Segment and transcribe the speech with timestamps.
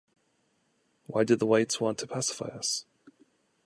[1.05, 2.85] Why did the whites want to pacify us?